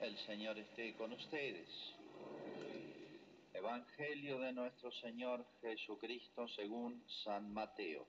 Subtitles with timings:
[0.00, 1.68] El Señor esté con ustedes.
[3.54, 8.06] Evangelio de nuestro Señor Jesucristo según San Mateo.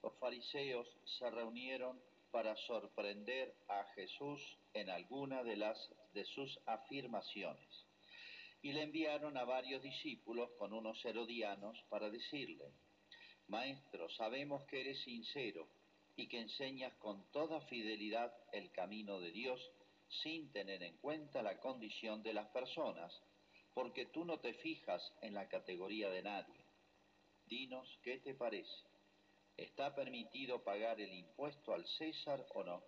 [0.00, 0.86] Los fariseos
[1.18, 4.40] se reunieron para sorprender a Jesús
[4.74, 7.86] en alguna de las de sus afirmaciones
[8.62, 12.72] y le enviaron a varios discípulos con unos herodianos para decirle,
[13.48, 15.68] Maestro, sabemos que eres sincero
[16.16, 19.60] y que enseñas con toda fidelidad el camino de Dios
[20.08, 23.22] sin tener en cuenta la condición de las personas,
[23.72, 26.64] porque tú no te fijas en la categoría de nadie.
[27.46, 28.86] Dinos, ¿qué te parece?
[29.56, 32.82] ¿Está permitido pagar el impuesto al César o no?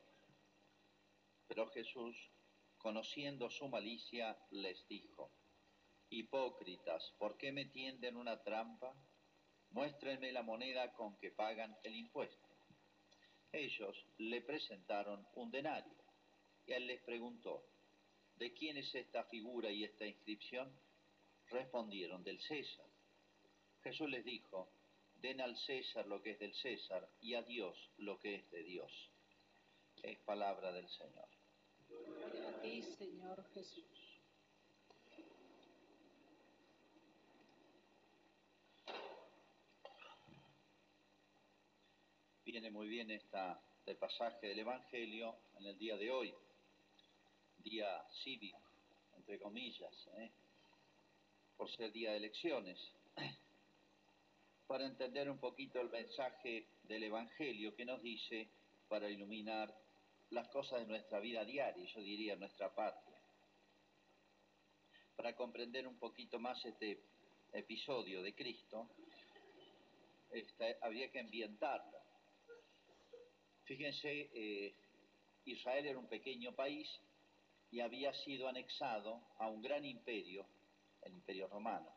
[1.48, 2.16] Pero Jesús,
[2.78, 5.30] conociendo su malicia, les dijo,
[6.10, 8.94] Hipócritas, ¿por qué me tienden una trampa?
[9.70, 12.45] Muéstrenme la moneda con que pagan el impuesto.
[13.52, 15.94] Ellos le presentaron un denario
[16.66, 17.64] y él les preguntó,
[18.36, 20.70] ¿de quién es esta figura y esta inscripción?
[21.50, 22.86] Respondieron, del César.
[23.82, 24.68] Jesús les dijo,
[25.20, 28.62] den al César lo que es del César y a Dios lo que es de
[28.64, 29.10] Dios.
[30.02, 31.28] Es palabra del Señor.
[32.48, 34.05] A ti, Señor Jesús.
[42.46, 46.32] Viene muy bien esta, este pasaje del Evangelio en el día de hoy,
[47.58, 48.60] día cívico,
[49.16, 50.30] entre comillas, ¿eh?
[51.56, 52.78] por ser día de elecciones,
[54.68, 58.48] para entender un poquito el mensaje del Evangelio que nos dice
[58.86, 59.76] para iluminar
[60.30, 63.20] las cosas de nuestra vida diaria, yo diría nuestra patria.
[65.16, 67.02] Para comprender un poquito más este
[67.52, 68.88] episodio de Cristo,
[70.30, 71.95] este, habría que ambientarlo.
[73.66, 74.74] Fíjense, eh,
[75.44, 76.88] Israel era un pequeño país
[77.72, 80.46] y había sido anexado a un gran imperio,
[81.02, 81.92] el imperio romano.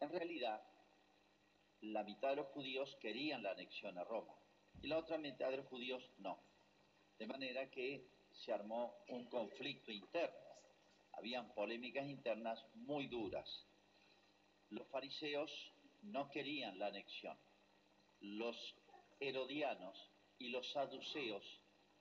[0.00, 0.62] En realidad,
[1.82, 4.34] la mitad de los judíos querían la anexión a Roma
[4.80, 6.38] y la otra mitad de los judíos no.
[7.18, 8.02] De manera que
[8.32, 10.38] se armó un conflicto interno.
[11.12, 13.66] Habían polémicas internas muy duras.
[14.70, 15.50] Los fariseos
[16.00, 17.36] no querían la anexión.
[18.20, 18.56] Los
[19.20, 20.11] herodianos
[20.42, 21.44] y los saduceos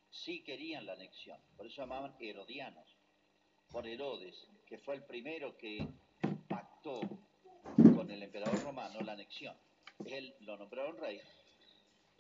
[0.10, 2.98] sí querían la anexión, por eso llamaban herodianos,
[3.70, 5.88] por Herodes, que fue el primero que
[6.50, 7.02] pactó
[7.96, 9.56] con el emperador romano la anexión.
[10.06, 11.22] Él lo nombraron rey,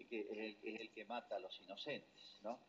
[0.07, 2.59] que es el, que mata a los inocentes, ¿no?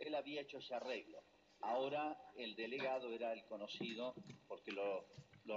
[0.00, 1.22] Él había hecho ese arreglo.
[1.60, 4.16] Ahora el delegado era el conocido,
[4.48, 5.06] porque lo,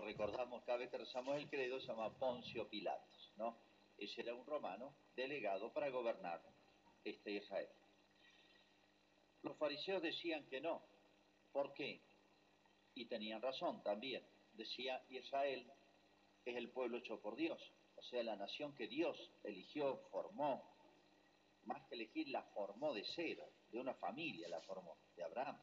[0.01, 3.57] recordamos cada vez que rezamos el credo, se llama Poncio Pilatos, ¿no?
[3.97, 6.41] Ese era un romano delegado para gobernar
[7.03, 7.69] este Israel.
[9.43, 10.81] Los fariseos decían que no.
[11.51, 12.01] ¿Por qué?
[12.95, 14.23] Y tenían razón también.
[14.53, 15.71] Decía, Israel
[16.45, 17.59] es el pueblo hecho por Dios,
[17.95, 20.63] o sea, la nación que Dios eligió, formó,
[21.65, 25.59] más que elegir, la formó de cero, de una familia la formó, de Abraham.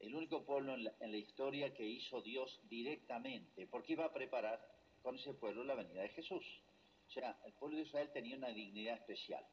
[0.00, 4.12] El único pueblo en la, en la historia que hizo Dios directamente, porque iba a
[4.12, 4.60] preparar
[5.02, 6.44] con ese pueblo la venida de Jesús.
[7.06, 9.46] O sea, el pueblo de Israel tenía una dignidad especial.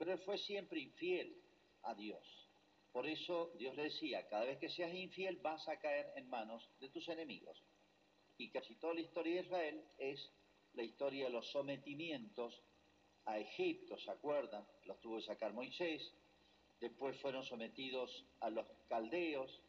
[0.00, 1.36] Pero él fue siempre infiel
[1.82, 2.24] a Dios.
[2.90, 6.66] Por eso Dios le decía, cada vez que seas infiel vas a caer en manos
[6.80, 7.62] de tus enemigos.
[8.38, 10.32] Y casi toda la historia de Israel es
[10.72, 12.62] la historia de los sometimientos
[13.26, 14.66] a Egipto, ¿se acuerdan?
[14.86, 16.14] Los tuvo que sacar Moisés.
[16.80, 19.60] Después fueron sometidos a los caldeos,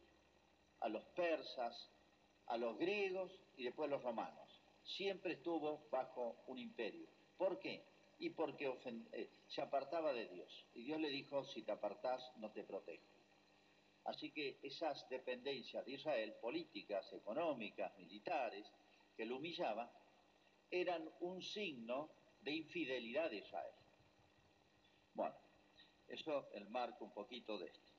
[0.79, 1.89] a los persas,
[2.45, 4.61] a los griegos y después a los romanos.
[4.85, 7.09] Siempre estuvo bajo un imperio.
[7.37, 7.90] ¿Por qué?
[8.21, 8.71] Y porque
[9.13, 10.65] eh, se apartaba de Dios.
[10.75, 13.03] Y Dios le dijo, si te apartás, no te protejo.
[14.05, 18.71] Así que esas dependencias de Israel, políticas, económicas, militares,
[19.17, 19.89] que lo humillaban,
[20.69, 22.11] eran un signo
[22.41, 23.73] de infidelidad de Israel.
[25.15, 25.35] Bueno,
[26.07, 27.91] eso el marco un poquito de esto.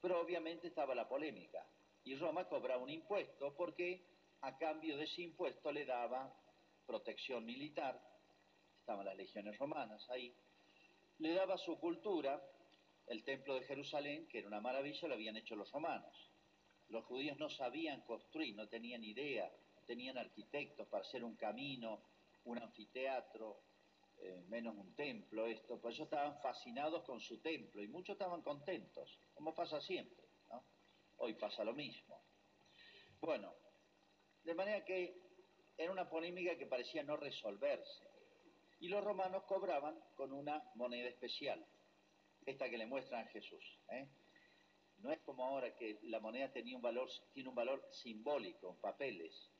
[0.00, 1.66] Pero obviamente estaba la polémica.
[2.04, 4.06] Y Roma cobraba un impuesto porque
[4.42, 6.32] a cambio de ese impuesto le daba
[6.86, 8.13] protección militar,
[8.84, 10.36] estaban las legiones romanas ahí,
[11.16, 12.38] le daba su cultura,
[13.06, 16.30] el templo de Jerusalén, que era una maravilla, lo habían hecho los romanos.
[16.88, 19.50] Los judíos no sabían construir, no tenían idea,
[19.86, 22.02] tenían arquitectos para hacer un camino,
[22.44, 23.62] un anfiteatro,
[24.18, 28.42] eh, menos un templo, esto, pues ellos estaban fascinados con su templo y muchos estaban
[28.42, 30.62] contentos, como pasa siempre, ¿no?
[31.16, 32.20] Hoy pasa lo mismo.
[33.18, 33.54] Bueno,
[34.42, 35.22] de manera que
[35.78, 38.13] era una polémica que parecía no resolverse
[38.80, 41.64] y los romanos cobraban con una moneda especial.
[42.46, 43.64] esta que le muestran a Jesús.
[43.88, 44.06] ¿eh?
[44.98, 49.50] No es como ahora que la moneda tenía un valor, tiene un valor simbólico, papeles.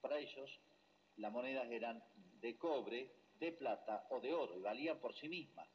[0.00, 0.60] Para ellos,
[1.16, 2.02] las monedas eran
[2.40, 3.10] de cobre,
[3.40, 5.68] de plata o de oro y valían por sí mismas,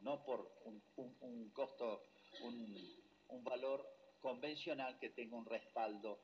[0.00, 2.04] no por un, costo,
[2.42, 3.86] un, valor
[4.20, 6.20] convencional que tenga un respaldo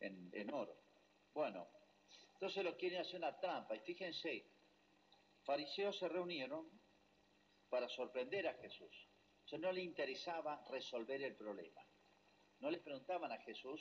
[0.00, 0.76] en oro.
[1.32, 1.66] Bueno,
[2.36, 4.44] entonces lo quieren hacer una trampa y fíjense,
[5.46, 6.68] fariseos se reunieron
[7.70, 9.08] para sorprender a Jesús.
[9.52, 11.80] O no le interesaba resolver el problema.
[12.58, 13.80] No le preguntaban a Jesús,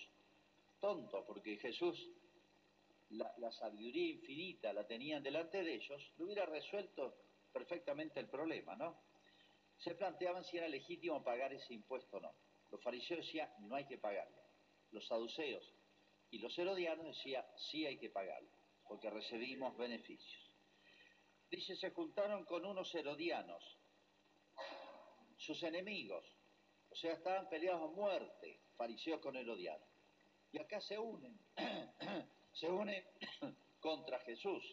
[0.80, 1.98] tonto, porque Jesús,
[3.10, 7.16] la, sabiduría infinita la tenían delante de ellos, lo hubiera resuelto
[7.52, 9.02] perfectamente el problema, ¿no?
[9.78, 12.32] Se planteaban si era legítimo pagar ese impuesto o no.
[12.70, 14.42] Los fariseos decían, no hay que pagarlo.
[14.92, 15.74] Los saduceos
[16.30, 18.52] y los herodianos decían, sí hay que pagarlo,
[18.88, 20.45] porque recibimos beneficios.
[21.50, 23.78] Dice, se juntaron con unos herodianos
[25.38, 26.26] sus enemigos.
[26.90, 29.84] O sea, estaban peleados a muerte, fariseos con Herodiano.
[30.52, 31.38] Y acá se unen,
[32.54, 33.04] se unen
[33.80, 34.64] contra Jesús.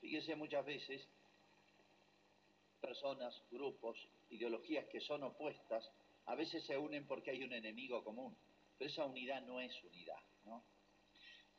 [0.00, 1.06] Fíjense muchas veces,
[2.80, 5.90] personas, grupos, ideologías que son opuestas,
[6.26, 8.36] a veces se unen porque hay un enemigo común.
[8.78, 10.64] Pero esa unidad no es unidad, ¿no?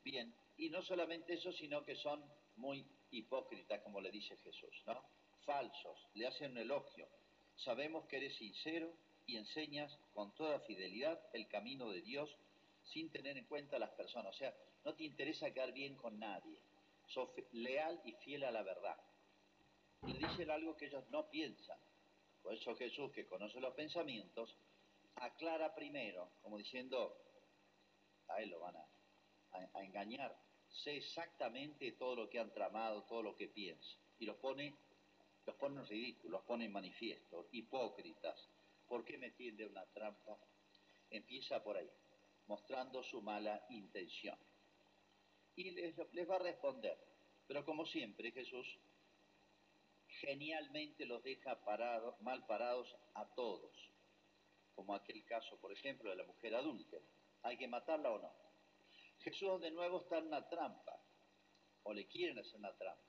[0.04, 2.24] Bien, y no solamente eso, sino que son
[2.56, 5.02] muy hipócritas, como le dice Jesús, ¿no?
[5.44, 7.08] Falsos, le hacen un elogio,
[7.56, 8.92] Sabemos que eres sincero
[9.26, 12.36] y enseñas con toda fidelidad el camino de Dios
[12.84, 14.34] sin tener en cuenta a las personas.
[14.34, 14.54] O sea,
[14.84, 16.60] no te interesa quedar bien con nadie.
[17.06, 18.96] Sos leal y fiel a la verdad.
[20.06, 21.78] Le dicen algo que ellos no piensan.
[22.42, 24.54] Por eso Jesús, que conoce los pensamientos,
[25.16, 27.16] aclara primero, como diciendo,
[28.28, 28.86] a él lo van a,
[29.72, 30.36] a engañar.
[30.82, 33.98] Sé exactamente todo lo que han tramado, todo lo que piensa.
[34.18, 34.74] Y lo pone
[35.46, 38.36] los pone en ridículo, los pone en manifiesto, hipócritas.
[38.88, 40.36] ¿Por qué me tiende una trampa?
[41.10, 41.88] Empieza por ahí,
[42.48, 44.36] mostrando su mala intención.
[45.54, 45.96] Y les,
[46.28, 46.98] va a responder,
[47.46, 48.66] pero como siempre Jesús
[50.20, 51.58] genialmente los deja
[52.20, 53.72] mal parados a todos,
[54.74, 57.04] como aquel caso, por ejemplo, de la mujer adúltera.
[57.42, 58.45] ¿Hay que matarla o no?
[59.26, 61.02] Jesús de nuevo está en una trampa,
[61.82, 63.02] o le quieren hacer una trampa.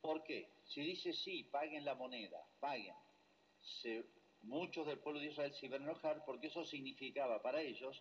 [0.00, 0.48] ¿Por qué?
[0.66, 2.94] Si dice sí, paguen la moneda, paguen,
[4.42, 8.00] muchos del pueblo de Israel se iban a enojar porque eso significaba para ellos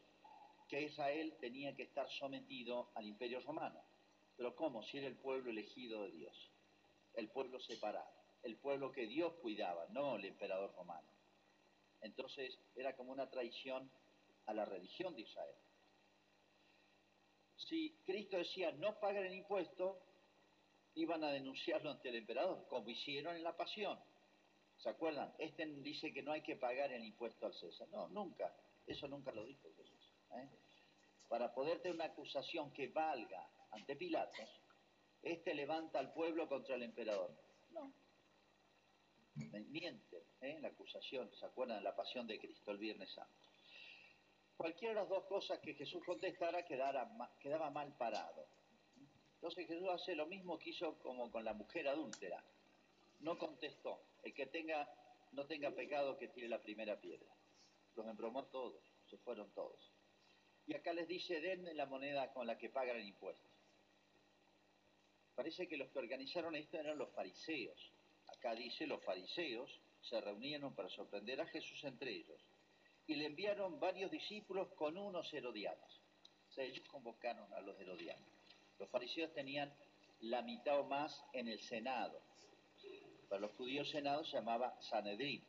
[0.67, 3.83] que Israel tenía que estar sometido al imperio romano.
[4.37, 4.83] Pero ¿cómo?
[4.83, 6.51] Si era el pueblo elegido de Dios,
[7.15, 8.13] el pueblo separado,
[8.43, 11.09] el pueblo que Dios cuidaba, no el emperador romano.
[12.01, 13.89] Entonces era como una traición
[14.45, 15.55] a la religión de Israel.
[17.67, 19.99] Si Cristo decía no paguen el impuesto,
[20.95, 23.99] iban a denunciarlo ante el emperador, como hicieron en la pasión.
[24.77, 25.33] ¿Se acuerdan?
[25.37, 27.87] Este dice que no hay que pagar el impuesto al César.
[27.89, 28.53] No, nunca.
[28.87, 30.13] Eso nunca lo dijo Jesús.
[30.31, 30.49] ¿eh?
[31.27, 34.49] Para poder tener una acusación que valga ante Pilatos,
[35.21, 37.35] este levanta al pueblo contra el emperador.
[37.71, 37.93] No.
[39.35, 40.59] Miente ¿eh?
[40.61, 41.29] la acusación.
[41.35, 43.48] ¿Se acuerdan de la pasión de Cristo el Viernes Santo?
[44.59, 48.45] Cualquiera de las dos cosas que Jesús contestara quedaba mal parado.
[49.35, 52.43] Entonces Jesús hace lo mismo que hizo como con la mujer adúltera.
[53.21, 54.01] No contestó.
[54.21, 54.93] El que tenga,
[55.31, 57.33] no tenga pecado que tire la primera piedra.
[57.95, 59.93] Los embromó todos, se fueron todos.
[60.67, 63.49] Y acá les dice, denme la moneda con la que pagan el impuesto.
[65.35, 67.93] Parece que los que organizaron esto eran los fariseos.
[68.27, 72.45] Acá dice, los fariseos se reunieron para sorprender a Jesús entre ellos.
[73.09, 75.99] Y le enviaron varios discípulos con unos herodianos.
[76.47, 78.29] O sea, ellos convocaron a los herodianos.
[78.77, 79.73] Los fariseos tenían
[80.19, 82.21] la mitad o más en el Senado.
[83.27, 85.43] Para los judíos Senado se llamaba Sanedrín.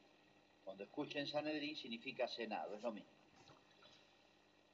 [0.65, 3.11] Cuando escuchen Sanedrín significa Senado, es lo mismo.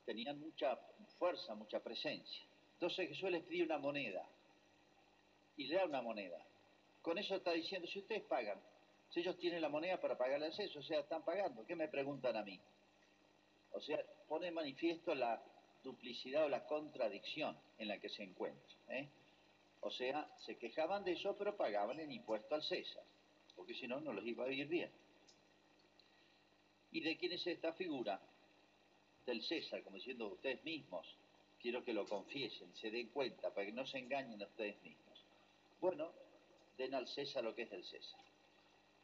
[0.04, 0.76] Tenían mucha
[1.18, 2.46] fuerza, mucha presencia.
[2.74, 4.24] Entonces Jesús les pide una moneda
[5.56, 6.38] y le da una moneda.
[7.02, 8.60] Con eso está diciendo, si ustedes pagan,
[9.10, 11.88] si ellos tienen la moneda para pagar el acceso, o sea, están pagando, ¿qué me
[11.88, 12.60] preguntan a mí?
[13.76, 15.42] O sea, pone manifiesto la
[15.84, 18.74] duplicidad o la contradicción en la que se encuentra.
[18.88, 19.06] ¿eh?
[19.80, 23.04] O sea, se quejaban de eso, pero pagaban el impuesto al César,
[23.54, 24.90] porque si no, no les iba a ir bien.
[26.90, 28.18] ¿Y de quién es esta figura?
[29.26, 31.06] Del César, como diciendo ustedes mismos,
[31.60, 35.22] quiero que lo confiesen, se den cuenta, para que no se engañen a ustedes mismos.
[35.82, 36.12] Bueno,
[36.78, 38.20] den al César lo que es del César.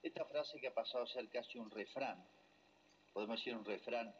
[0.02, 2.25] Esta frase que ha pasado a ser casi un refrán,
[3.12, 4.14] podemos decir un refrán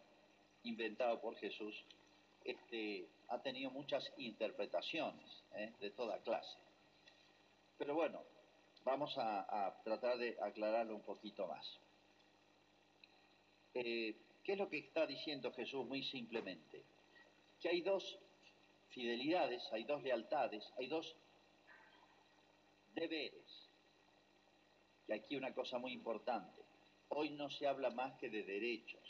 [0.65, 1.75] inventado por Jesús,
[2.45, 5.73] este, ha tenido muchas interpretaciones ¿eh?
[5.81, 6.59] de toda clase.
[7.79, 8.23] Pero bueno,
[8.85, 11.67] vamos a, tratar de aclararlo un poquito más.
[13.75, 14.15] Eh,
[14.45, 16.83] ¿Qué es lo que está diciendo Jesús muy simplemente?
[17.61, 18.19] Que hay dos
[18.91, 21.15] fidelidades, hay dos lealtades, hay dos
[22.95, 23.69] deberes.
[25.09, 26.63] Y aquí una cosa muy importante.
[27.09, 29.02] Hoy no se habla más que de derechos.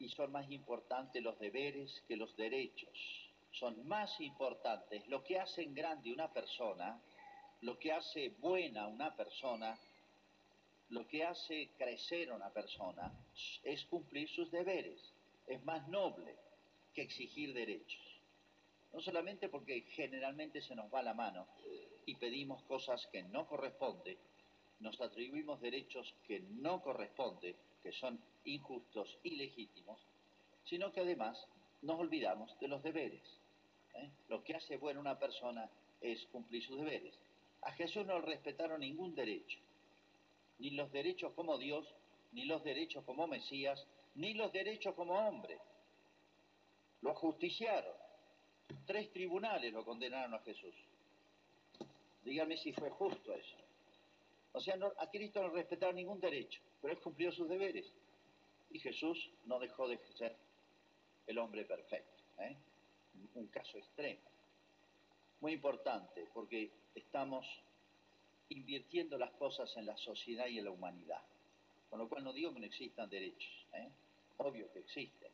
[0.00, 5.64] Y son más importantes los deberes que los derechos son más importantes, lo que hace
[5.66, 7.00] grande una persona,
[7.62, 9.78] lo que hace buena una persona,
[10.90, 13.12] lo que hace crecer una persona,
[13.62, 15.00] es cumplir sus deberes.
[15.46, 16.36] Es más noble
[16.94, 18.00] que exigir derechos.
[18.92, 21.46] No solamente porque generalmente se nos va la mano
[22.06, 24.18] y pedimos cosas que no corresponden,
[24.80, 30.00] nos atribuimos derechos que no corresponden, que son injustos, ilegítimos,
[30.64, 31.38] sino que además
[31.82, 33.22] nos olvidamos de los deberes.
[33.94, 34.10] ¿eh?
[34.28, 35.68] Lo que hace buena una persona
[36.00, 37.14] es cumplir sus deberes.
[37.62, 39.58] A Jesús no le respetaron ningún derecho,
[40.58, 41.86] ni los derechos como Dios,
[42.32, 45.58] ni los derechos como Mesías, ni los derechos como hombre.
[47.02, 47.94] Lo ajusticiaron.
[48.86, 50.74] Tres tribunales lo condenaron a Jesús.
[52.24, 53.56] Dígame si fue justo eso.
[54.52, 57.86] O sea, a Cristo no respetaron ningún derecho, pero él cumplió sus deberes.
[58.70, 60.36] Y Jesús no dejó de ser
[61.26, 62.22] el hombre perfecto.
[62.38, 62.56] ¿eh?
[63.34, 64.20] un caso extremo.
[65.40, 67.46] Muy importante porque estamos
[68.48, 71.22] invirtiendo las cosas en la sociedad y en la humanidad.
[71.88, 73.88] Con lo cual no digo que no existan derechos, ¿eh?
[74.36, 75.30] obvio que existen,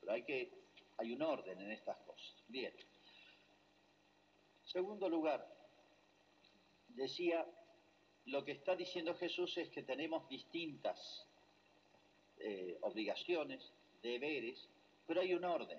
[0.00, 0.50] pero hay que
[0.98, 2.34] hay un orden en estas cosas.
[2.48, 2.72] Bien.
[4.64, 5.46] Segundo lugar,
[6.88, 7.46] decía,
[8.26, 11.26] lo que está diciendo Jesús es que tenemos distintas
[12.42, 13.62] eh, obligaciones,
[14.02, 14.58] deberes,
[15.06, 15.78] pero hay un orden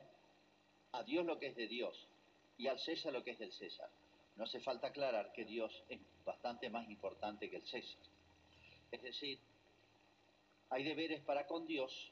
[0.93, 2.07] a Dios lo que es de Dios
[2.57, 3.89] y al César lo que es del César.
[4.35, 7.99] No hace falta aclarar que Dios es bastante más importante que el César.
[8.91, 9.39] Es decir,
[10.69, 12.11] hay deberes para con Dios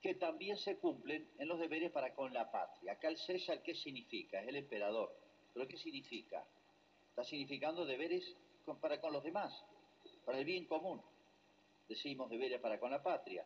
[0.00, 2.92] que también se cumplen en los deberes para con la patria.
[2.92, 4.40] Acá el César, ¿qué significa?
[4.40, 5.14] Es el emperador.
[5.54, 6.44] ¿Pero qué significa?
[7.10, 8.24] Está significando deberes
[8.80, 9.52] para con los demás,
[10.24, 11.00] para el bien común.
[11.92, 13.44] Decimos deberes para con la patria.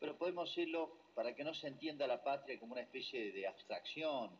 [0.00, 4.30] Pero podemos decirlo para que no se entienda la patria como una especie de abstracción,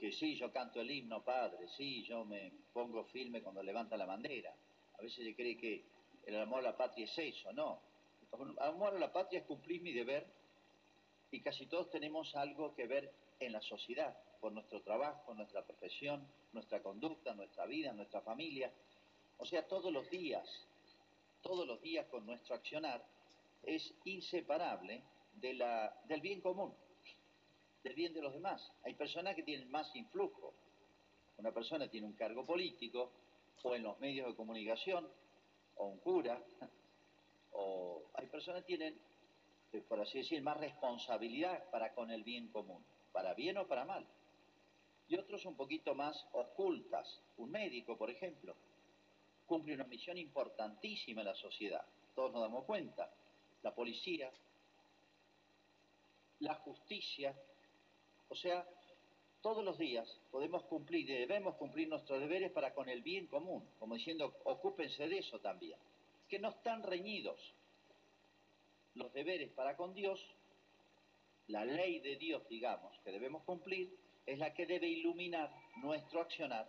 [0.00, 4.06] que sí, yo canto el himno, padre, sí, yo me pongo firme cuando levanta la
[4.06, 4.54] bandera.
[4.98, 5.84] A veces se cree que
[6.24, 7.82] el amor a la patria es eso, no.
[8.32, 10.26] El amor a la patria es cumplir mi deber
[11.30, 16.26] y casi todos tenemos algo que ver en la sociedad, por nuestro trabajo, nuestra profesión,
[16.54, 18.72] nuestra conducta, nuestra vida, nuestra familia.
[19.36, 20.66] O sea, todos los días,
[21.42, 23.04] todos los días con nuestro accionar
[23.62, 25.02] es inseparable
[25.34, 26.74] del bien común,
[27.82, 28.72] del bien de los demás.
[28.84, 30.54] Hay personas que tienen más influjo.
[31.38, 33.12] Una persona tiene un cargo político,
[33.62, 35.08] o en los medios de comunicación,
[35.76, 36.42] o un cura,
[37.52, 38.98] o hay personas que tienen,
[39.72, 43.84] eh, por así decir, más responsabilidad para con el bien común, para bien o para
[43.84, 44.06] mal.
[45.08, 47.20] Y otros un poquito más ocultas.
[47.36, 48.56] Un médico, por ejemplo,
[49.46, 51.84] cumple una misión importantísima en la sociedad.
[52.14, 53.10] Todos nos damos cuenta.
[53.62, 54.30] La policía,
[56.40, 57.34] la justicia.
[58.28, 58.66] O sea,
[59.40, 63.64] todos los días podemos cumplir y debemos cumplir nuestros deberes para con el bien común,
[63.78, 65.78] como diciendo, ocúpense de eso también,
[66.28, 67.40] que no están reñidos.
[68.94, 70.20] Los deberes para con Dios,
[71.48, 76.68] la ley de Dios, digamos, que debemos cumplir, es la que debe iluminar nuestro accionar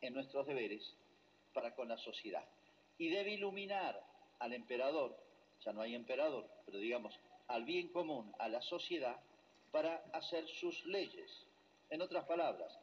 [0.00, 0.96] en nuestros deberes
[1.56, 2.44] para con la sociedad.
[2.98, 3.98] Y debe iluminar
[4.40, 5.16] al emperador,
[5.64, 9.18] ya no hay emperador, pero digamos, al bien común, a la sociedad,
[9.72, 11.46] para hacer sus leyes.
[11.88, 12.78] En otras palabras,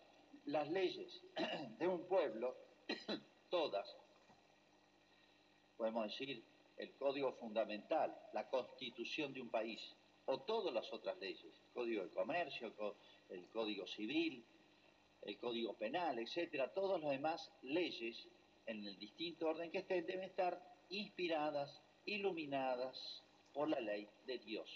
[0.46, 1.22] las leyes
[1.78, 2.56] de un pueblo,
[3.52, 3.96] todas,
[5.78, 6.44] podemos decir,
[6.78, 9.80] el código fundamental, la constitución de un país,
[10.26, 12.74] o todas las otras leyes, el código de comercio,
[13.30, 14.44] el código civil,
[15.22, 18.28] el código penal, etcétera, todas las demás leyes,
[18.66, 24.68] en el distinto orden que estén, deben estar inspiradas, iluminadas, por la ley de Dios.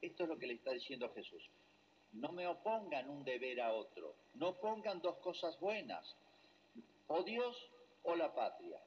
[0.00, 1.48] Esto es lo que le está diciendo Jesús.
[2.12, 6.16] No me opongan un deber a otro, no pongan dos cosas buenas,
[7.06, 7.70] o Dios
[8.02, 8.80] o la patria.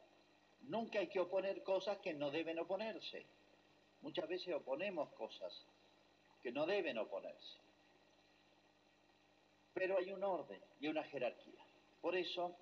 [0.64, 3.26] Nunca hay que oponer cosas que no deben oponerse.
[4.02, 5.54] Muchas veces oponemos cosas
[6.42, 7.58] que no deben oponerse.
[9.74, 11.64] Pero hay un orden y una jerarquía.
[12.02, 12.56] Por eso,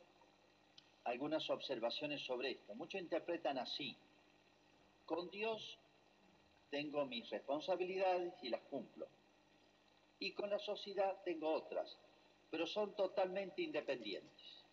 [1.10, 2.76] algunas observaciones sobre esto.
[2.76, 3.98] Muchos interpretan así.
[5.06, 5.78] Con Dios
[6.70, 9.08] tengo mis responsabilidades y las cumplo.
[10.20, 11.98] Y con la sociedad tengo otras,
[12.52, 14.64] pero son totalmente independientes.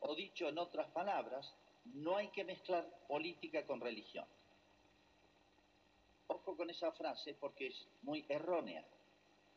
[0.00, 4.26] O dicho en otras palabras, no hay que mezclar política con religión.
[6.28, 8.84] Ojo con esa frase porque es muy errónea.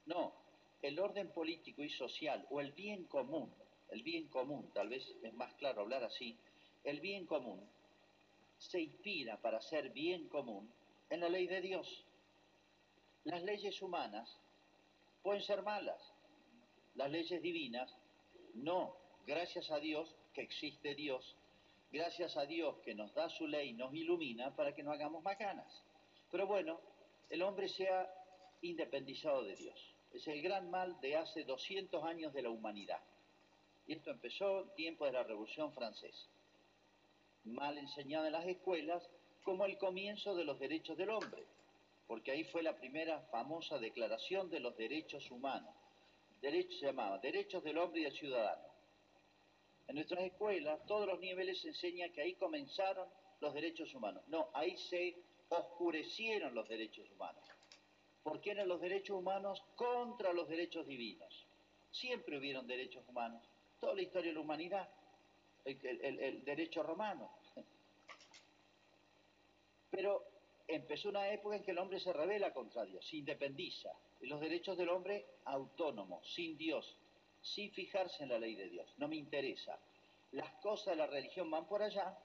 [0.08, 0.34] No,
[0.82, 3.54] el orden político y social o el bien común,
[3.90, 6.38] el bien común, tal vez es más claro hablar así,
[6.84, 7.68] el bien común
[8.58, 10.72] se inspira para ser bien común
[11.10, 12.06] en la ley de Dios.
[13.24, 14.40] Las leyes humanas
[15.22, 16.14] pueden ser malas,
[16.96, 17.96] las leyes divinas
[18.56, 18.96] no.
[19.26, 21.36] Gracias a Dios que existe Dios,
[21.92, 25.84] gracias a Dios que nos da su ley, nos ilumina para que no hagamos macanas.
[26.32, 26.80] Pero bueno,
[27.30, 28.08] el hombre se ha
[28.62, 29.96] independizado de Dios.
[30.14, 33.02] Es el gran mal de hace 200 años de la humanidad.
[33.88, 36.28] Y esto empezó tiempo de la Revolución Francesa.
[37.44, 39.08] Mal enseñado en las escuelas
[39.44, 41.44] como el comienzo de los derechos del hombre,
[42.08, 45.74] porque ahí fue la primera famosa declaración de los derechos humanos.
[46.42, 48.64] Derecho, se llamaba Derechos del Hombre y del Ciudadano.
[49.88, 53.08] En nuestras escuelas, todos los niveles se enseña que ahí comenzaron
[53.40, 54.24] los derechos humanos.
[54.28, 55.16] No, ahí se
[55.50, 57.44] oscurecieron los derechos humanos,
[58.24, 61.46] porque eran los derechos humanos contra los derechos divinos.
[61.92, 63.48] Siempre hubieron derechos humanos,
[63.86, 64.90] toda la historia de la humanidad,
[65.64, 67.30] el, derecho romano.
[69.92, 70.24] Pero
[70.68, 74.42] empezó una época en que el hombre se revela contra Dios, se independiza, y los
[74.42, 76.98] derechos del hombre autónomo, sin Dios,
[77.44, 78.92] sin fijarse en la ley de Dios.
[78.98, 79.78] No me interesa.
[80.32, 82.18] Las cosas de la religión van por allá,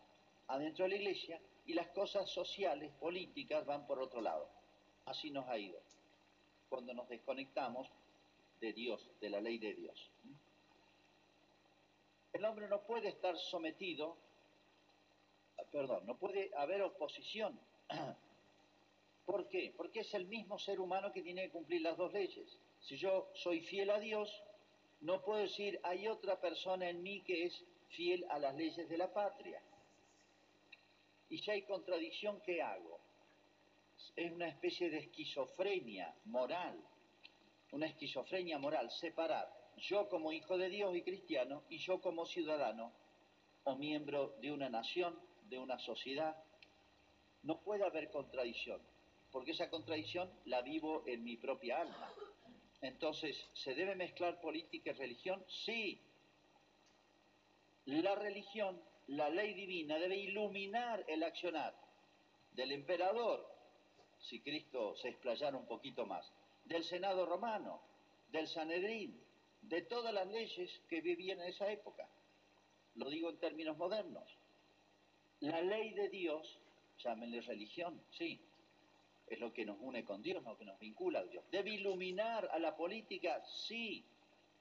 [0.48, 4.48] adentro de la iglesia, y las cosas sociales, políticas, van por otro lado.
[5.04, 5.78] Así nos ha ido.
[6.70, 7.86] Cuando nos desconectamos
[8.62, 10.10] de Dios, de la ley de Dios.
[12.32, 14.16] El hombre no puede estar sometido,
[15.72, 17.58] perdón, no puede haber oposición.
[19.26, 19.72] ¿Por qué?
[19.76, 22.58] Porque es el mismo ser humano que tiene que cumplir las dos leyes.
[22.80, 24.28] Si yo soy fiel a Dios,
[25.00, 28.98] no puedo decir hay otra persona en mí que es fiel a las leyes de
[28.98, 29.62] la patria.
[31.28, 32.98] Y si hay contradicción, ¿qué hago?
[34.16, 36.82] Es una especie de esquizofrenia moral,
[37.72, 42.92] una esquizofrenia moral, separar yo como hijo de Dios y cristiano y yo como ciudadano
[43.64, 46.36] o miembro de una nación, de una sociedad.
[47.42, 48.80] No puede haber contradicción,
[49.32, 52.12] porque esa contradicción la vivo en mi propia alma.
[52.82, 55.44] Entonces, ¿se debe mezclar política y religión?
[55.48, 56.00] Sí.
[57.86, 61.74] La religión la ley divina debe iluminar el accionar
[62.52, 63.44] del emperador,
[64.18, 66.32] si Cristo se explayara un poquito más,
[66.64, 67.82] del Senado romano,
[68.30, 69.20] del Sanedrín,
[69.62, 72.08] de todas las leyes que vivían en esa época.
[72.94, 74.24] Lo digo en términos modernos.
[75.40, 76.60] La ley de Dios,
[76.98, 78.40] llámenle religión, sí,
[79.26, 81.44] es lo que nos une con Dios, lo que nos vincula a Dios.
[81.50, 84.04] Debe iluminar a la política, sí,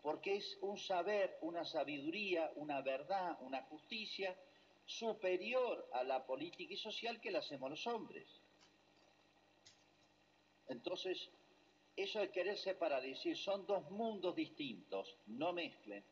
[0.01, 4.37] porque es un saber, una sabiduría, una verdad, una justicia
[4.85, 8.27] superior a la política y social que la hacemos los hombres.
[10.67, 11.29] Entonces,
[12.03, 16.03] eso de querer separar decir son dos mundos distintos, no mezclen,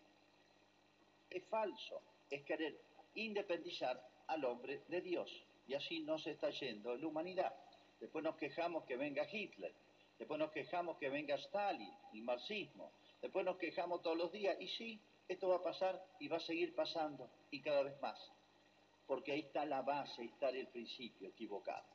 [1.29, 2.79] es falso, es querer
[3.15, 5.43] independizar al hombre de Dios.
[5.67, 7.53] Y así no se está yendo la humanidad.
[7.99, 9.73] Después nos quejamos que venga Hitler,
[10.17, 14.67] después nos quejamos que venga Stalin, el marxismo, Después nos quejamos todos los días y
[14.67, 18.31] sí, esto va a pasar y va a seguir pasando y cada vez más.
[19.07, 21.85] Porque ahí está la base, ahí está el principio equivocado.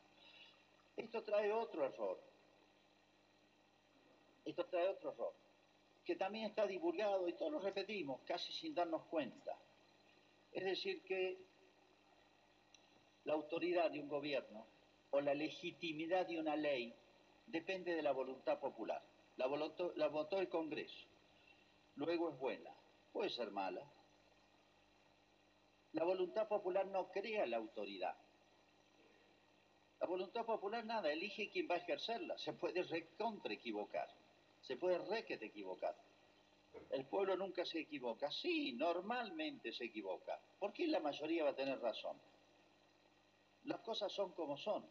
[0.97, 2.19] Esto trae otro error.
[4.45, 5.35] Esto trae otro error.
[6.05, 9.57] Que también está divulgado y todos lo repetimos casi sin darnos cuenta.
[10.53, 11.39] Es decir, que
[13.25, 14.67] la autoridad de un gobierno
[15.11, 16.95] o la legitimidad de una ley
[17.47, 19.03] depende de la voluntad popular.
[19.37, 21.07] La, votó, la el Congreso
[21.97, 22.71] luego es buena,
[23.13, 23.83] puede ser mala.
[25.93, 28.17] La voluntad popular no crea la autoridad.
[30.01, 32.37] La voluntad popular nada, elige quién va a ejercerla.
[32.39, 34.09] Se puede recontra equivocar,
[34.63, 35.95] se puede requete equivocar.
[36.91, 38.31] El pueblo nunca se equivoca.
[38.31, 40.39] Sí, normalmente se equivoca.
[40.59, 42.17] ¿Por qué la mayoría va a tener razón?
[43.65, 44.85] Las cosas son como son.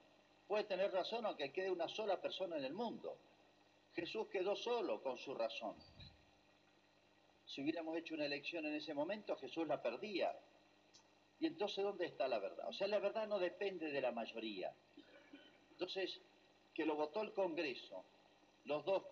[0.47, 3.17] Puede tener razón aunque quede una sola persona en el mundo.
[3.93, 5.75] Jesús quedó solo con su razón.
[7.45, 10.33] Si hubiéramos hecho una elección en ese momento, Jesús la perdía.
[11.39, 12.69] Y entonces, ¿dónde está la verdad?
[12.69, 14.73] O sea, la verdad no depende de la mayoría.
[15.71, 16.21] Entonces,
[16.73, 18.05] que lo votó el Congreso,
[18.65, 19.03] los dos,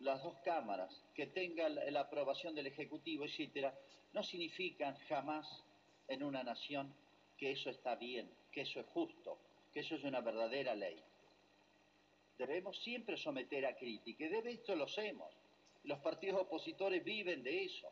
[0.00, 3.74] las dos cámaras, que tengan la aprobación del Ejecutivo, etcétera,
[4.12, 5.64] no significan jamás
[6.08, 6.94] en una nación
[7.36, 9.38] que eso está bien, que eso es justo,
[9.72, 11.02] que eso es una verdadera ley.
[12.38, 15.32] Debemos siempre someter a crítica, y de esto lo hacemos.
[15.84, 17.88] Los partidos opositores viven de eso.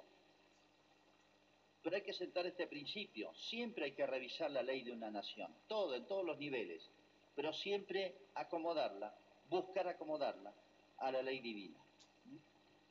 [1.83, 3.35] Pero hay que sentar este principio.
[3.35, 6.91] Siempre hay que revisar la ley de una nación, todo, en todos los niveles,
[7.35, 9.15] pero siempre acomodarla,
[9.49, 10.53] buscar acomodarla
[10.99, 11.84] a la ley divina.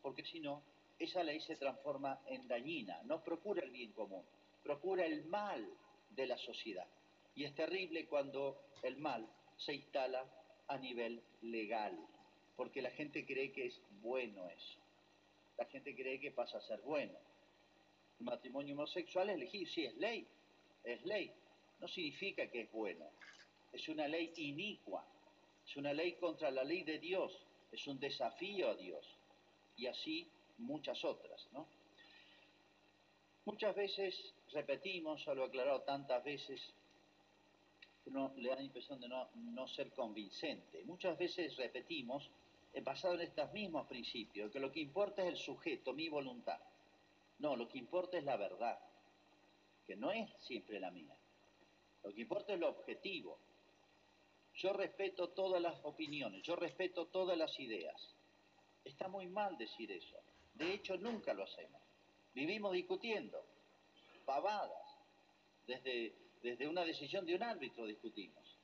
[0.04, 0.62] Porque si no,
[1.00, 4.24] esa ley se transforma en dañina, no procura el bien común,
[4.62, 5.68] procura el mal
[6.12, 6.86] de la sociedad.
[7.36, 10.24] Y es terrible cuando el mal se instala
[10.68, 11.98] a nivel legal,
[12.56, 14.80] porque la gente cree que es bueno eso.
[15.58, 17.18] La gente cree que pasa a ser bueno.
[18.20, 20.28] El matrimonio homosexual es elegir, sí, es ley,
[20.84, 21.32] es ley.
[21.80, 23.06] No significa que es bueno.
[23.72, 25.06] Es una ley inicua,
[25.66, 29.13] es una ley contra la ley de Dios, es un desafío a Dios.
[29.78, 31.68] Y así muchas otras, ¿no?
[33.46, 36.62] Muchas veces repetimos, ya lo he aclarado tantas veces,
[38.06, 40.84] uno le da la impresión de no, no ser convincente.
[40.86, 42.30] Muchas veces repetimos,
[42.84, 46.60] basado en estos mismos principios, que lo que importa es el sujeto, mi voluntad.
[47.40, 48.80] No, lo que importa es la verdad,
[49.86, 51.16] que no es siempre la mía.
[52.04, 53.38] Lo que importa es lo objetivo.
[54.56, 58.16] Yo respeto todas las opiniones, yo respeto todas las ideas.
[58.84, 60.18] Está muy mal decir eso.
[60.54, 61.82] De hecho, nunca lo hacemos.
[62.34, 63.44] Vivimos discutiendo,
[64.26, 64.98] pavadas,
[65.68, 68.58] desde, desde una decisión de un árbitro discutimos.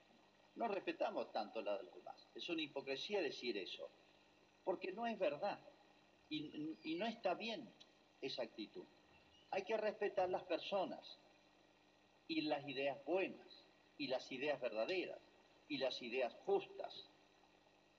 [0.56, 2.28] No respetamos tanto la de los demás.
[2.36, 3.90] Es una hipocresía decir eso,
[4.64, 5.60] porque no es verdad
[6.30, 7.72] y, y no está bien
[8.22, 8.86] esa actitud.
[9.52, 11.18] Hay que respetar las personas
[12.28, 13.66] y las ideas buenas
[13.98, 15.20] y las ideas verdaderas
[15.68, 17.10] y las ideas justas,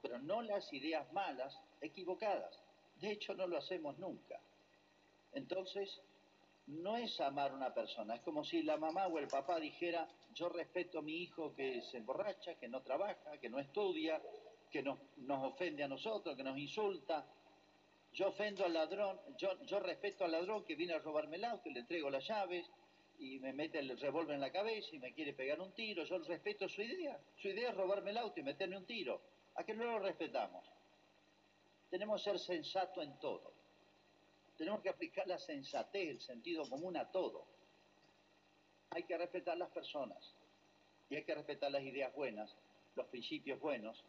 [0.03, 2.63] pero no las ideas malas equivocadas.
[3.01, 4.41] De hecho, no lo hacemos nunca.
[5.33, 6.01] Entonces,
[6.67, 10.09] no es amar a una persona, es como si la mamá o el papá dijera,
[10.35, 14.21] yo respeto a mi hijo que se emborracha, que no trabaja, que no estudia,
[14.71, 17.27] que nos, ofende a nosotros, que nos insulta.
[18.13, 21.71] Yo ofendo al ladrón, yo, yo respeto al ladrón que viene a robarme el auto
[21.71, 22.67] le entrego las llaves
[23.19, 26.05] y me mete el revólver en la cabeza y me quiere pegar un tiro.
[26.05, 27.19] Yo respeto su idea.
[27.37, 29.21] Su idea es robarme el auto y meterme un tiro.
[29.61, 30.65] ¿A qué no lo respetamos?
[31.91, 33.53] Tenemos que ser sensato en todo.
[34.57, 37.45] Tenemos que aplicar la sensatez, el sentido común a todo.
[38.89, 40.35] Hay que respetar las personas
[41.11, 42.57] y hay que respetar las ideas buenas,
[42.95, 44.03] los principios buenos,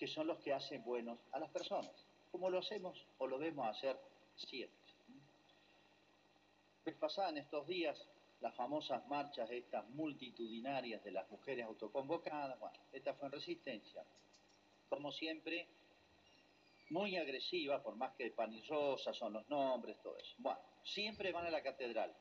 [0.00, 1.94] que son los que hacen buenos a las personas,
[2.32, 3.96] como lo hacemos o lo vemos hacer
[4.34, 4.92] siempre.
[6.84, 8.04] Vez pasada en estos días
[8.40, 14.04] las famosas marchas estas multitudinarias de las mujeres autoconvocadas, bueno, esta fue en resistencia.
[14.88, 15.68] Como siempre,
[16.90, 20.34] muy agresiva, por más que pan y rosa son los nombres, todo eso.
[20.38, 22.14] Bueno, siempre van a la catedral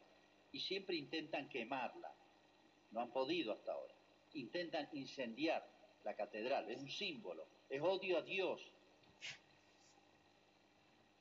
[0.52, 2.14] y siempre intentan quemarla.
[2.92, 3.94] No han podido hasta ahora.
[4.34, 5.66] Intentan incendiar
[6.04, 8.62] la catedral, es un símbolo, es odio a Dios.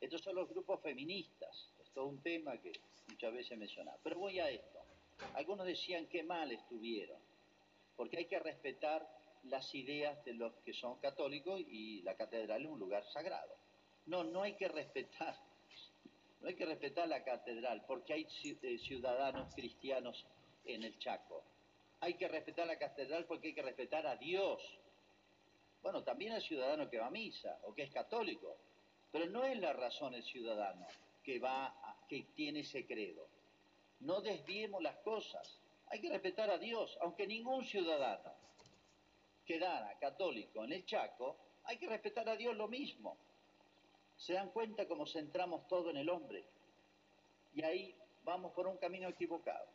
[0.00, 2.72] Estos son los grupos feministas, es todo un tema que
[3.09, 3.98] muchas veces mencionado.
[4.02, 4.78] Pero voy a esto.
[5.35, 7.18] Algunos decían que mal estuvieron,
[7.96, 9.15] porque hay que respetar
[9.48, 13.56] las ideas de los que son católicos y la catedral es un lugar sagrado.
[14.06, 15.37] No, no hay que respetar,
[16.40, 20.26] no hay que respetar la catedral porque hay eh, ciudadanos cristianos
[20.64, 21.42] en el Chaco.
[22.00, 24.62] Hay que respetar la catedral porque hay que respetar a Dios.
[25.82, 28.56] Bueno, también al ciudadano que va a misa o que es católico,
[29.12, 30.87] pero no es la razón el ciudadano
[31.22, 33.26] que va, a, que tiene ese credo.
[34.00, 35.61] No desviemos las cosas.
[35.88, 38.45] Hay que respetar a Dios, aunque ningún ciudadano
[39.46, 43.16] quedara católico en el Chaco, hay que respetar a Dios lo mismo.
[44.16, 46.44] Se dan cuenta cómo centramos todo en el hombre.
[47.54, 49.66] Y ahí vamos por un camino equivocado.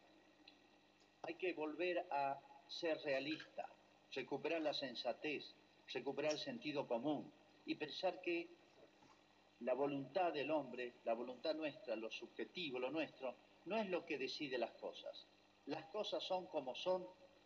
[1.23, 3.67] Hay que volver a ser realista,
[4.13, 5.55] recuperar la sensatez,
[5.93, 7.31] recuperar el sentido común
[7.65, 8.49] y pensar que
[9.61, 14.17] la voluntad del hombre, la voluntad nuestra, lo subjetivo, lo nuestro, no es lo que
[14.17, 15.27] decide las cosas.
[15.67, 17.05] Las cosas son como son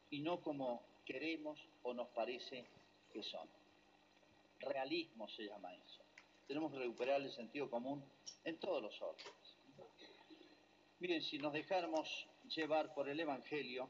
[0.10, 2.66] y no como queremos o nos parece
[3.12, 3.48] que son.
[4.60, 6.02] Realismo se llama eso.
[6.48, 8.04] Tenemos que recuperar el sentido común
[8.44, 9.56] en todos los órdenes.
[11.00, 13.90] Miren, si nos dejáramos llevar por el Evangelio,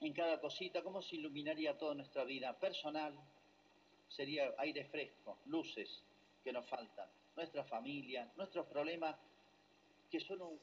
[0.00, 3.14] en cada cosita, ¿cómo se iluminaría toda nuestra vida personal?
[4.08, 6.02] Sería aire fresco, luces
[6.42, 9.16] que nos faltan, nuestra familia, nuestros problemas,
[10.10, 10.60] que son un,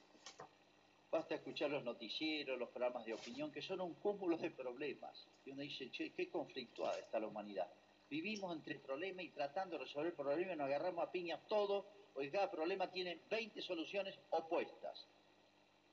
[1.09, 5.25] Basta escuchar los noticieros, los programas de opinión, que son un cúmulo de problemas.
[5.45, 7.71] Y uno dice, che, qué conflictuada está la humanidad.
[8.09, 12.51] Vivimos entre problemas y tratando de resolver problemas nos agarramos a piñas todo, porque cada
[12.51, 15.07] problema tiene 20 soluciones opuestas.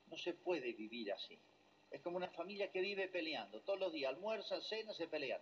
[0.08, 1.38] No se puede vivir así.
[1.90, 3.60] Es como una familia que vive peleando.
[3.60, 5.40] Todos los días almuerzan, cena, se pelean.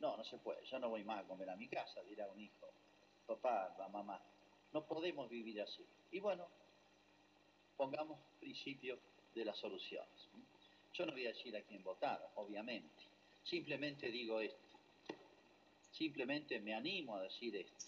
[0.00, 0.64] No, no se puede.
[0.66, 2.68] Yo no voy más a comer a mi casa, dirá un hijo.
[3.26, 4.20] Papá, mamá.
[4.72, 5.86] No podemos vivir así.
[6.10, 6.48] Y bueno,
[7.76, 8.98] pongamos principio
[9.34, 10.28] de las soluciones.
[10.92, 13.02] Yo no voy a decir a quién votar, obviamente.
[13.42, 14.58] Simplemente digo esto.
[15.90, 17.86] Simplemente me animo a decir esto.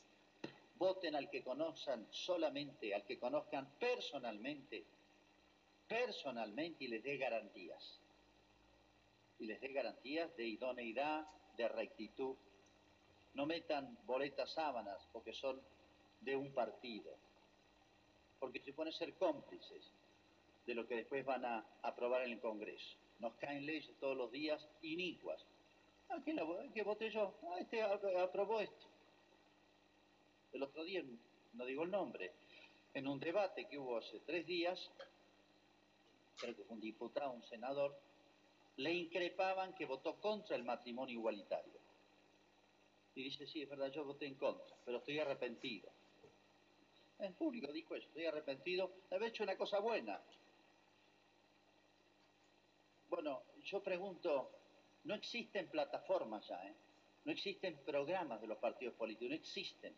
[0.76, 4.84] Voten al que conozcan solamente, al que conozcan personalmente,
[5.88, 8.00] personalmente y les dé garantías.
[9.38, 12.36] Y les dé garantías de idoneidad, de rectitud.
[13.34, 15.60] No metan boletas sábanas porque son
[16.20, 17.16] de un partido.
[18.38, 19.92] Porque se pueden ser cómplices
[20.66, 22.96] de lo que después van a aprobar en el Congreso.
[23.20, 25.44] Nos caen leyes todos los días inicuas.
[26.08, 27.34] ¿A quién la, que voté yo?
[27.50, 28.86] Ah, este aprobó esto.
[30.52, 31.02] El otro día,
[31.54, 32.32] no digo el nombre,
[32.94, 34.90] en un debate que hubo hace tres días,
[36.38, 37.98] creo que fue un diputado, un senador,
[38.76, 41.74] le increpaban que votó contra el matrimonio igualitario.
[43.14, 45.90] Y dice, sí, es verdad, yo voté en contra, pero estoy arrepentido.
[47.18, 50.20] En público dijo eso, estoy arrepentido de haber hecho una cosa buena.
[53.08, 54.50] Bueno, yo pregunto,
[55.04, 56.74] no existen plataformas ya, ¿eh?
[57.24, 59.94] no existen programas de los partidos políticos, no existen.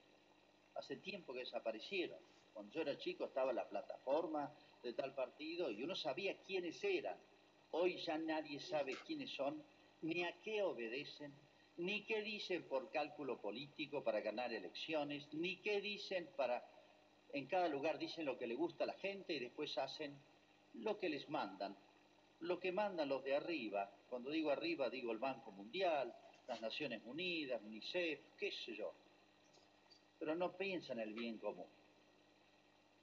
[0.75, 2.19] Hace tiempo que desaparecieron.
[2.55, 4.53] Cuando yo era chico estaba la plataforma
[4.83, 7.17] de tal partido y uno sabía quiénes eran.
[7.73, 9.63] Hoy ya nadie sabe quiénes son,
[10.03, 11.33] ni a qué obedecen,
[11.77, 16.65] ni qué dicen por cálculo político para ganar elecciones, ni qué dicen para...
[17.33, 20.19] En cada lugar dicen lo que le gusta a la gente y después hacen
[20.75, 21.77] lo que les mandan
[22.41, 26.15] lo que mandan los de arriba, cuando digo arriba digo el Banco Mundial,
[26.47, 28.93] las Naciones Unidas, UNICEF, qué sé yo,
[30.19, 31.67] pero no piensan en el bien común.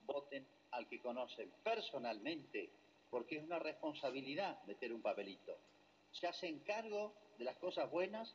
[0.06, 2.70] Voten al que conocen personalmente,
[3.10, 5.58] porque es una responsabilidad meter un papelito.
[6.12, 8.34] Se hacen cargo de las cosas buenas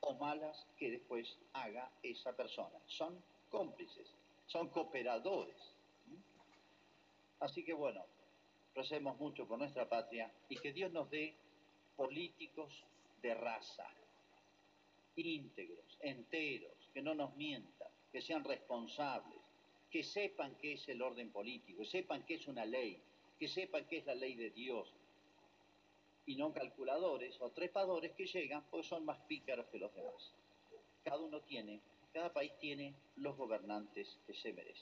[0.00, 2.78] o malas que después haga esa persona.
[2.86, 4.14] Son cómplices,
[4.46, 5.74] son cooperadores.
[7.40, 8.04] Así que bueno,
[8.74, 11.34] recemos mucho por nuestra patria y que Dios nos dé
[11.96, 12.84] políticos
[13.22, 13.88] de raza,
[15.16, 19.40] íntegros, enteros, que no nos mientan, que sean responsables,
[19.90, 23.00] que sepan qué es el orden político, que sepan qué es una ley,
[23.38, 24.92] que sepan qué es la ley de Dios,
[26.26, 30.32] y no calculadores o trepadores que llegan porque son más pícaros que los demás.
[31.04, 31.80] Cada uno tiene,
[32.14, 34.80] cada país tiene los gobernantes que se merece.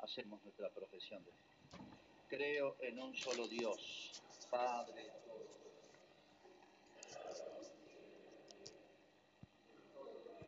[0.00, 1.78] Hacemos nuestra profesión de fe.
[2.28, 5.12] Creo en un solo Dios, Padre,